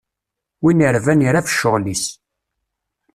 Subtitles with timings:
[0.61, 2.03] Win irban irab ccɣel-is.